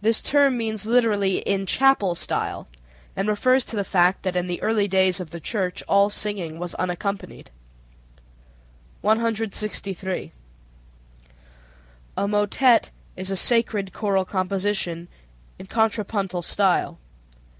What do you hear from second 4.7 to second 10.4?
days of the church all singing was unaccompanied. 163.